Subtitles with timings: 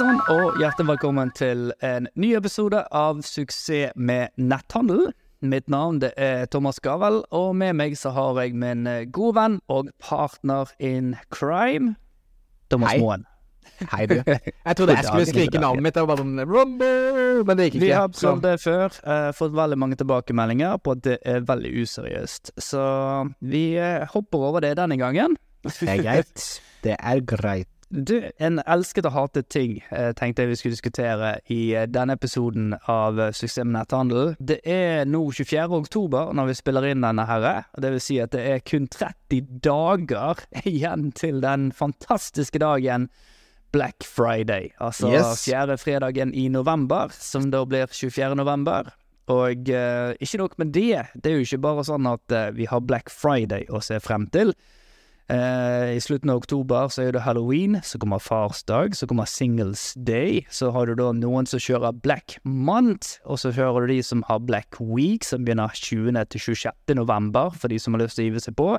[0.00, 5.10] sann, og hjertelig velkommen til en ny episode av Suksess med netthandel.
[5.44, 9.34] Mitt navn det er Thomas Gavel, og med meg så har jeg min eh, gode
[9.36, 11.98] venn og partner in crime,
[12.72, 13.02] Thomas Hei.
[13.02, 13.26] Moen.
[13.90, 14.16] Hei, du.
[14.68, 15.96] Jeg trodde jeg skulle skrike navnet mitt.
[16.00, 17.84] og var bare sånn Men det gikk ikke.
[17.84, 21.72] Vi har prøvd det før, Uh, fått veldig mange tilbakemeldinger på at det er veldig
[21.84, 22.54] useriøst.
[22.60, 22.84] Så
[23.40, 25.36] vi uh, hopper over det denne gangen.
[25.64, 26.48] Det er greit.
[26.84, 27.79] Det er greit.
[27.90, 32.14] Du, en elsket og hatet ting eh, tenkte jeg vi skulle diskutere i eh, denne
[32.14, 34.36] episoden av eh, Suksess med netthandel.
[34.38, 35.66] Det er nå 24.
[35.74, 37.64] oktober når vi spiller inn denne herre.
[37.74, 43.10] Det vil si at det er kun 30 dager igjen til den fantastiske dagen
[43.74, 44.70] Black Friday.
[44.78, 45.44] Altså Yes.
[45.48, 48.34] fjerde fredagen i november, som da blir 24.
[48.38, 48.94] november.
[49.30, 52.66] Og eh, ikke nok med det, det er jo ikke bare sånn at eh, vi
[52.70, 54.54] har Black Friday å se frem til.
[55.30, 59.92] Eh, I slutten av oktober så er det halloween, så kommer farsdag, så kommer singles
[59.94, 60.40] day.
[60.50, 64.24] Så har du da noen som kjører black month, og så kjører du de som
[64.26, 66.18] har black week, som begynner 20.
[66.34, 66.96] til 26.
[66.98, 68.74] november, for de som har lyst til å hive seg på.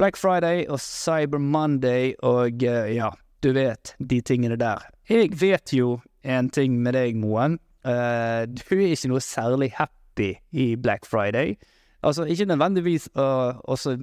[0.00, 3.12] Black Friday og Cyber Monday og eh, ja,
[3.44, 4.88] du vet, de tingene der.
[5.10, 7.58] Jeg vet jo en ting med deg, Moen.
[7.84, 11.58] Eh, du er ikke noe særlig happy i Black Friday.
[12.00, 13.26] Altså, ikke nødvendigvis å
[13.68, 13.98] også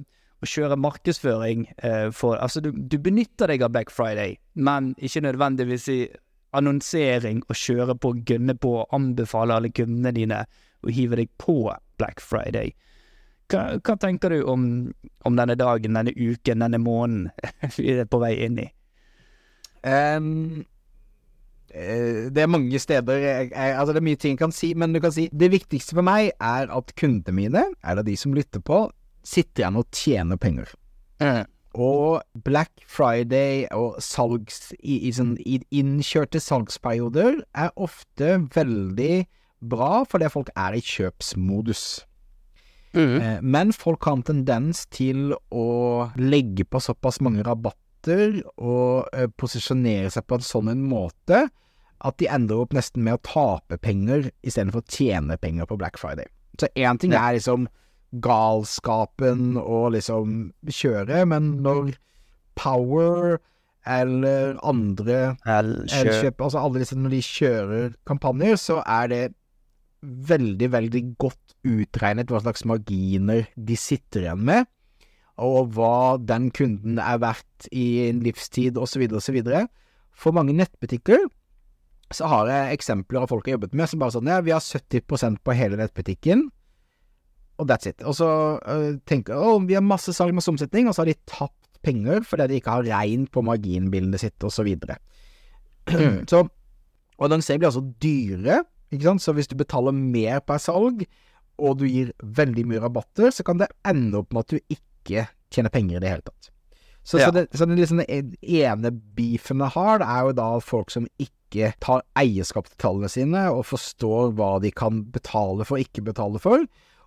[0.46, 5.26] å kjøre markedsføring eh, for Altså, du, du benytter deg av Black Friday, men ikke
[5.26, 6.00] nødvendigvis i
[6.56, 10.44] annonsering og kjøre på, gunne på, anbefale alle kundene dine
[10.86, 11.58] å hive deg på
[12.00, 12.72] Black Friday.
[13.52, 14.64] Hva, hva tenker du om,
[15.28, 17.30] om denne dagen, denne uken, denne måneden
[17.78, 18.70] vi er på vei inn i?
[21.76, 24.74] Eh, det er mange steder jeg, jeg, Altså, det er mye ting jeg kan si,
[24.74, 28.34] men du kan si Det viktigste for meg er at kundene mine, eller de som
[28.34, 28.88] lytter på,
[29.26, 30.72] sitter igjen og tjener penger.
[31.76, 39.26] Og Black Friday og salgs i, i sånn i innkjørte salgsperioder er ofte veldig
[39.66, 42.06] bra fordi folk er i kjøpsmodus.
[43.20, 45.66] Eh, Men folk har en tendens til å
[46.16, 51.48] legge på såpass mange rabatter og eh, posisjonere seg på en sånn en måte
[52.06, 55.98] at de ender opp nesten med å tape penger istedenfor å tjene penger på Black
[56.00, 56.28] Friday.
[56.60, 57.68] Så én ting er liksom
[58.24, 61.96] galskapen å liksom kjøre, men når
[62.56, 63.40] Power
[63.86, 69.24] eller andre Elkjøp, altså alle disse når de kjører kampanjer, så er det
[70.06, 74.70] veldig, veldig godt utregnet hva slags marginer de sitter igjen med,
[75.42, 79.40] og hva den kunden er verdt i en livstid, osv., osv.
[80.16, 81.26] For mange nettbutikker
[82.14, 84.54] så har jeg eksempler av folk jeg har jobbet med som bare sånn Ja, vi
[84.54, 86.48] har 70% på hele nettbutikken,
[87.58, 88.02] og that's it.
[88.04, 88.28] Og så
[88.60, 92.24] uh, tenker å, vi har masse salg, med omsetning, og så har de tapt penger
[92.26, 94.98] fordi de ikke har regn på marginbildet sitt, og så videre.
[96.32, 96.46] så
[97.16, 101.06] og annonsering blir altså dyre, ikke sant, så hvis du betaler mer per salg,
[101.56, 105.28] og du gir veldig mye rabatter, så kan det ende opp med at du ikke
[105.54, 106.50] tjener penger i det hele tatt.
[107.06, 107.28] Så, Ja.
[107.28, 110.90] så, det, så det liksom den ene beefen jeg har, det er jo da folk
[110.92, 115.86] som ikke tar eierskap til tallene sine, og forstår hva de kan betale for og
[115.86, 116.66] ikke betale for,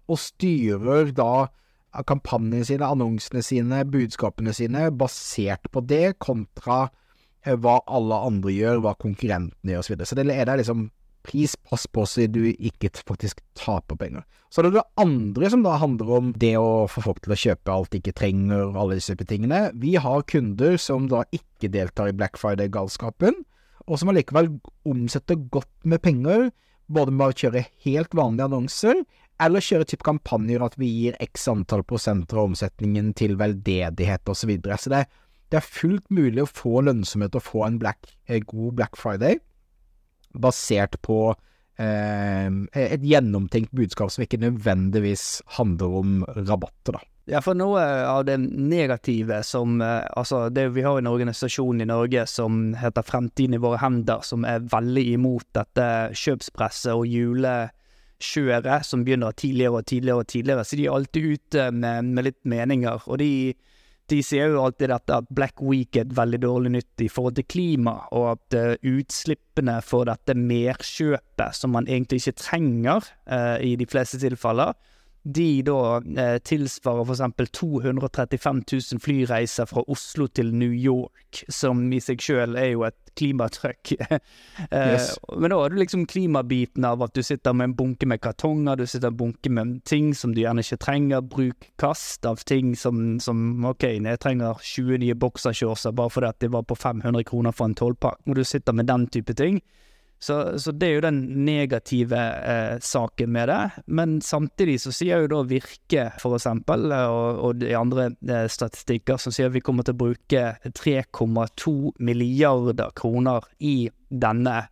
[0.08, 1.48] og styrer da
[2.06, 6.86] kampanjene sine, annonsene sine, budskapene sine, basert på det, kontra
[7.44, 9.88] eh, hva alle andre gjør, hva konkurrentene gjør, osv.
[9.88, 10.10] Så, videre.
[10.10, 10.88] så det er det liksom
[11.28, 14.24] pris, pass på så du ikke faktisk taper penger.
[14.48, 17.40] Så er det det andre som da handler om det å få folk til å
[17.42, 19.68] kjøpe alt de ikke trenger, og alle disse tingene.
[19.76, 23.42] Vi har kunder som da ikke deltar i Black Friday-galskapen,
[23.88, 24.54] og som allikevel
[24.88, 26.48] omsetter godt med penger,
[26.88, 29.02] både med å kjøre helt vanlige annonser,
[29.42, 34.40] eller kjøre type kampanjer at vi gir x antall prosenter av omsetningen til veldedighet osv.
[34.42, 34.78] Så, videre.
[34.80, 35.04] så det,
[35.52, 39.38] det er fullt mulig å få lønnsomhet og få en black, eh, god Black Friday
[40.38, 41.20] basert på
[41.80, 47.04] eh, et gjennomtenkt budskap som ikke nødvendigvis handler om rabatter, da.
[47.28, 51.88] Ja, for noe av det negative som eh, Altså, det, vi har en organisasjon i
[51.88, 57.04] Norge som heter Fremtiden i våre hender, som er veldig imot dette kjøpspresset og
[58.18, 60.64] julekjøret som begynner tidligere og tidligere og tidligere.
[60.64, 63.02] Så de er alltid ute med, med litt meninger.
[63.06, 63.54] Og de,
[64.08, 67.36] de ser jo alltid dette at Black Week er et veldig dårlig nytt i forhold
[67.36, 73.58] til klima, og at uh, utslippene for dette merkjøpet, som man egentlig ikke trenger uh,
[73.60, 74.74] i de fleste tilfeller,
[75.28, 81.98] de da eh, tilsvarer eksempel 235 000 flyreiser fra Oslo til New York, som i
[82.00, 83.94] seg sjøl er jo et klimatrykk.
[84.68, 85.18] Yes.
[85.36, 88.76] Men da har du liksom klimabiten av at du sitter med en bunke med kartonger,
[88.76, 92.42] du sitter med en bunke med ting som du gjerne ikke trenger, bruk kast av
[92.48, 97.24] ting som, som ok, jeg trenger 20 nye boksershortser bare fordi det var på 500
[97.28, 99.62] kroner for en tolvpakk, og du sitter med den type ting.
[100.18, 103.82] Så, så, det er jo den negative eh, saken med det.
[103.86, 109.20] Men samtidig så sier jo da Virke, for eksempel, og, og de andre eh, statistikker,
[109.22, 113.76] som sier vi kommer til å bruke 3,2 milliarder kroner i
[114.08, 114.64] denne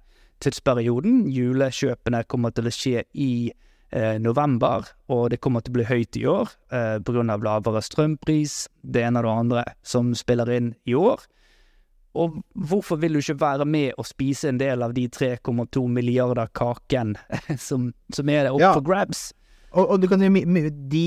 [0.43, 1.29] tidsperioden.
[1.33, 3.31] Julekjøpene kommer til å skje i
[3.95, 7.39] eh, november, og det kommer til å bli høyt i år eh, pga.
[7.39, 11.23] lavere strømpris, det ene og det andre som spiller inn i år.
[12.17, 16.49] Og hvorfor vil du ikke være med og spise en del av de 3,2 milliarder
[16.57, 17.17] kaken
[17.69, 18.73] som, som er opp ja.
[18.73, 19.29] for grabs?
[19.77, 20.29] Og, og, du kan si
[20.89, 21.07] de,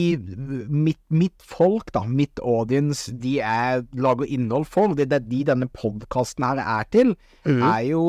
[0.69, 4.93] mitt, mitt, folk, da, mitt audience, de er lager innhold for.
[4.93, 7.15] Det er de denne podkasten her er til,
[7.47, 7.63] mm.
[7.63, 8.03] er jo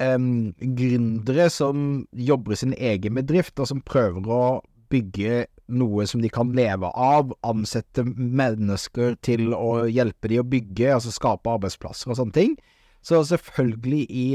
[0.00, 4.42] um, gründere som jobber i sin egen bedrift, og som prøver å
[4.88, 10.92] bygge noe som de kan leve av, ansette mennesker til å hjelpe de å bygge,
[10.94, 12.56] altså skape arbeidsplasser og sånne ting.
[13.04, 14.28] Så selvfølgelig i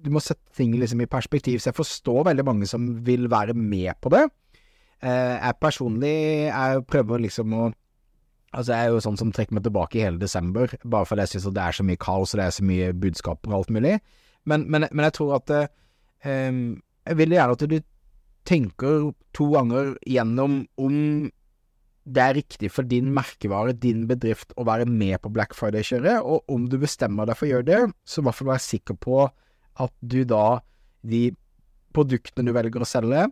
[0.00, 3.52] Du må sette ting liksom i perspektiv, så jeg forstår veldig mange som vil være
[3.52, 4.22] med på det.
[5.02, 7.66] Eh, jeg personlig jeg prøver liksom å
[8.50, 11.30] Altså, jeg er jo sånn som trekker meg tilbake i hele desember, bare fordi jeg
[11.36, 13.92] syns det er så mye kaos og det er så mye budskaper og alt mulig.
[14.42, 15.52] Men, men, men jeg tror at
[16.24, 17.76] um, Jeg vil gjerne at du
[18.50, 20.96] tenker to ganger gjennom om
[22.10, 26.48] det er riktig for din merkevare, din bedrift, å være med på Black Friday-kjøret, og
[26.50, 29.20] om du bestemmer deg for å gjøre det, så i hvert fall være sikker på
[29.84, 30.60] at du da,
[31.06, 31.28] de
[31.94, 33.28] produktene du velger å selge,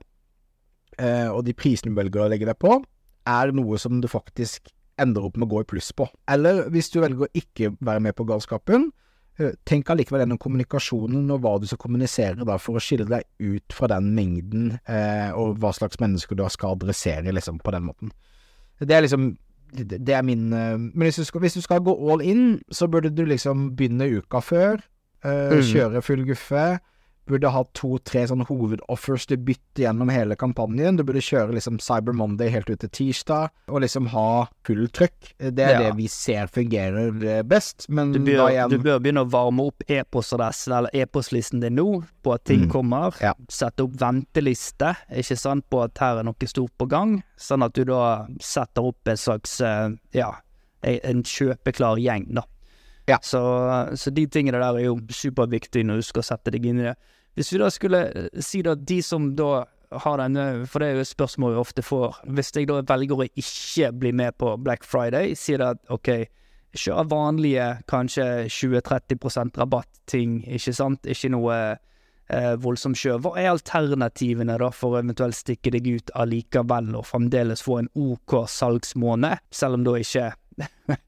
[0.98, 2.76] eh, og de prisene du velger å legge deg på,
[3.28, 4.70] er noe som du faktisk
[5.00, 6.06] ender opp med å gå i pluss på.
[6.30, 8.90] Eller hvis du velger å ikke være med på galskapen,
[9.68, 13.74] tenk allikevel gjennom kommunikasjonen og hva du skal kommunisere da, for å skille deg ut
[13.74, 18.14] fra den mengden, eh, og hva slags mennesker du skal adressere, liksom, på den måten.
[18.78, 19.36] Det er liksom
[19.68, 22.88] Det er min eh, Men hvis du, skal, hvis du, skal, gå all in, så
[22.88, 24.80] burde du liksom begynne uka før.
[25.24, 25.62] Eh, mm.
[25.72, 26.78] Kjøre full guffe
[27.28, 30.98] burde ha to-tre sånne hovedoffers du bytter gjennom hele kampanjen.
[30.98, 35.32] Du burde kjøre liksom Cyber Monday helt ut til tirsdag, og liksom ha full trøkk.
[35.38, 35.84] Det er ja.
[35.86, 38.72] det vi ser fungerer eh, best, men du bør, igjen...
[38.72, 41.88] du bør begynne å varme opp e-postadressen eller e-postlisten din nå,
[42.24, 42.72] på at ting mm.
[42.74, 43.16] kommer.
[43.24, 43.34] Ja.
[43.52, 47.76] Sette opp venteliste, ikke sant, på at her er noe stort på gang, sånn at
[47.76, 50.32] du da setter opp en slags, eh, ja,
[50.82, 52.46] en kjøpeklar gjeng, da.
[53.08, 53.18] Ja.
[53.22, 53.40] Så,
[53.96, 56.98] så, de tingene der er jo superviktige når du skal sette deg inn i det.
[57.38, 59.62] Hvis vi da skulle eh, si at de som da
[60.02, 63.22] har denne, for det er jo et spørsmål vi ofte får, hvis jeg da velger
[63.22, 66.10] å ikke bli med på Black Friday, sier det at ok,
[66.76, 71.56] kjør vanlige kanskje 20-30% rabatt-ting, ikke sant, ikke noe
[72.28, 73.22] eh, voldsomt kjør.
[73.24, 77.92] Hva er alternativene da for å eventuelt stikke deg ut allikevel og fremdeles få en
[77.96, 80.30] OK salgsmåned, selv om da ikke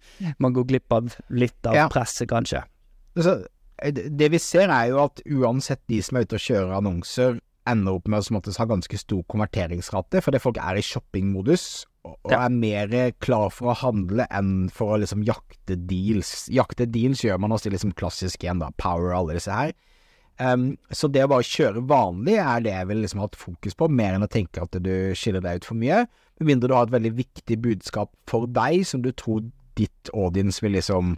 [0.42, 1.88] man går glipp av litt av ja.
[1.92, 2.62] presset, kanskje?
[3.18, 3.42] Så
[3.88, 7.38] det vi ser, er jo at uansett de som er ute og kjører annonser,
[7.68, 11.66] ender opp med å ha ganske stor konverteringsrate, fordi folk er i shoppingmodus
[12.08, 16.48] og, er mer klar for å handle enn for å liksom jakte deals.
[16.52, 18.70] Jakte deals gjør man også liksom klassisk igjen, da.
[18.80, 19.74] Power og alle disse her.
[20.40, 23.76] Um, så det å bare kjøre vanlig er det jeg vil liksom ha hatt fokus
[23.76, 26.06] på, mer enn å tenke at du skiller deg ut for mye.
[26.40, 29.44] Med mindre du har et veldig viktig budskap for deg som du tror
[29.76, 31.12] ditt audience vil liksom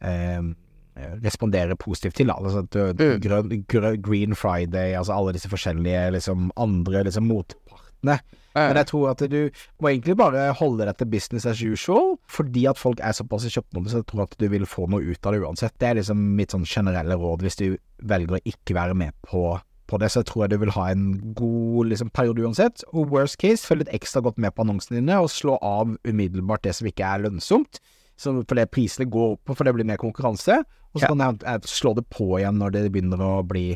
[0.00, 0.54] um,
[0.92, 2.30] Eh, respondere positivt til.
[2.30, 3.20] Altså mm.
[3.68, 8.18] grøn, Green Friday, altså alle disse forskjellige liksom, andre liksom, motpartene.
[8.52, 9.38] Men jeg tror at du
[9.80, 13.52] må egentlig bare holde deg til business as usual, fordi at folk er såpass i
[13.54, 15.72] kjøpmodus så jeg tror at du vil få noe ut av det uansett.
[15.80, 17.66] Det er liksom mitt sånn generelle råd hvis du
[18.04, 19.46] velger å ikke være med på,
[19.88, 20.12] på det.
[20.12, 21.08] Så jeg tror jeg du vil ha en
[21.38, 22.84] god liksom, periode uansett.
[22.92, 26.68] Og worst case, følg litt ekstra godt med på annonsene dine, og slå av umiddelbart
[26.68, 27.80] det som ikke er lønnsomt.
[28.22, 30.60] Fordi prisene går opp, for det blir mer konkurranse.
[30.92, 31.12] Og så ja.
[31.14, 33.70] kan jeg, jeg slå det på igjen når det begynner å bli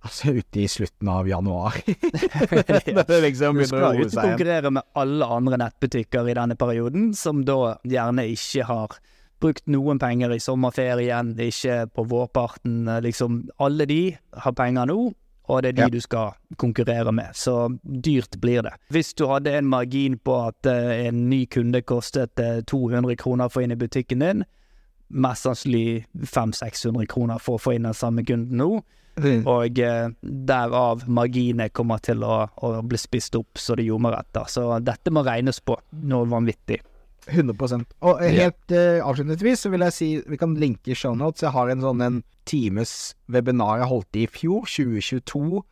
[0.00, 1.74] Altså ute i slutten av januar.
[1.84, 7.74] det liksom du skal ikke konkurrere med alle andre nettbutikker i denne perioden, som da
[7.84, 8.96] gjerne ikke har
[9.44, 12.88] brukt noen penger i sommerferien, ikke på vårparten.
[13.04, 14.00] Liksom, alle de
[14.44, 14.98] har penger nå,
[15.50, 15.90] og det er de ja.
[15.92, 17.34] du skal konkurrere med.
[17.34, 18.74] Så dyrt blir det.
[18.94, 23.16] Hvis du hadde en margin på at uh, en ny kunde kostet uh, eh, 200
[23.20, 24.44] kroner for inn i butikken din,
[25.10, 28.70] mest sannsynlig 500-600 kroner for å få inn den samme kunden nå.
[29.20, 29.42] Mm.
[29.50, 34.46] Og uh, derav marginet kommer til å, å, bli spist opp så det ljomer etter.
[34.48, 35.76] Så dette må regnes på
[36.06, 36.80] noe vanvittig.
[37.28, 41.44] 100% Og helt uh, avslutningsvis så vil jeg si vi kan linke shownotes.
[41.44, 45.62] Jeg har en sånn en times webinar jeg holdt i i fjor, 2022,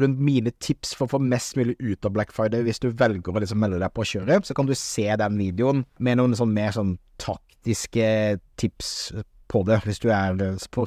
[0.00, 3.36] rundt mine tips for å få mest mulig ut av Black Friday hvis du velger
[3.36, 4.46] å liksom melde deg på kjøret.
[4.46, 8.90] Så kan du se den videoen med noen sånn mer sånn taktiske tips
[9.50, 10.38] på det, hvis du er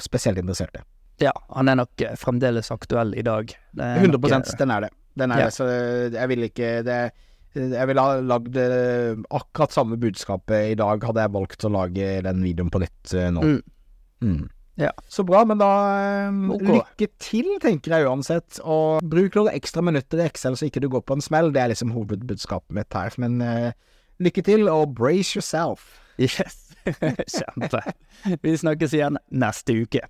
[0.03, 0.82] spesielt interessert.
[1.20, 3.51] Ja, han er nok fremdeles aktuell i dag.
[3.75, 4.91] 100 nok, den er det.
[5.20, 5.48] Den er ja.
[5.50, 7.00] det, så jeg vil ikke det
[7.60, 12.13] jeg ville ha lagd eh, akkurat samme budskapet i dag, hadde jeg valgt å lage
[12.25, 13.44] den videoen på nytt eh, nå.
[13.44, 13.60] Mm.
[14.24, 14.48] Mm.
[14.80, 14.94] Ja.
[15.12, 15.70] Så bra, men da
[16.30, 16.78] um, okay.
[16.78, 18.62] lykke til, tenker jeg uansett.
[18.63, 21.51] Og bruk noen ekstra minutter i Excel så ikke du går på en smell.
[21.56, 23.12] Det er liksom hovedbudskapet mitt her.
[23.20, 23.72] Men uh,
[24.24, 26.00] lykke til, og brace yourself.
[26.20, 26.70] Yes.
[27.36, 27.84] Kjempe.
[28.39, 30.06] Vi snakkes igjen neste uke.